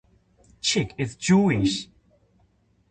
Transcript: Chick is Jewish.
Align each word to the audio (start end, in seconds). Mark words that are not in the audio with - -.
Chick 0.61 0.95
is 0.97 1.15
Jewish. 1.15 1.87